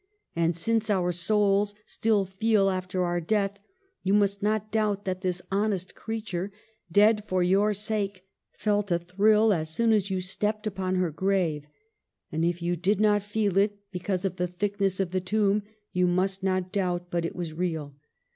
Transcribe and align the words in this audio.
And 0.35 0.55
since 0.55 0.89
our 0.89 1.11
souls 1.11 1.75
still 1.85 2.25
feel 2.25 2.71
after 2.71 3.03
our 3.03 3.21
death, 3.21 3.59
you 4.01 4.15
must 4.15 4.41
not 4.41 4.71
doubt 4.71 5.05
that 5.05 5.21
this 5.21 5.43
honest 5.51 5.93
creature, 5.93 6.51
dead 6.91 7.23
for 7.27 7.43
your 7.43 7.71
sake, 7.71 8.23
felt 8.51 8.89
a 8.89 8.97
thrill 8.97 9.53
as 9.53 9.69
soon 9.69 9.93
as 9.93 10.09
you 10.09 10.19
stepped 10.19 10.65
upon 10.65 10.95
her 10.95 11.11
grave. 11.11 11.65
And 12.31 12.43
if 12.43 12.63
you 12.63 12.75
did 12.75 12.99
not 12.99 13.21
feel 13.21 13.59
it, 13.59 13.77
be 13.91 13.99
cause 13.99 14.25
of 14.25 14.37
the 14.37 14.47
thickness 14.47 14.99
of 14.99 15.11
the 15.11 15.21
tomb, 15.21 15.61
you 15.93 16.07
must 16.07 16.41
not 16.41 16.71
doubt 16.71 17.11
but 17.11 17.23
it 17.23 17.35
was 17.35 17.53
real. 17.53 17.93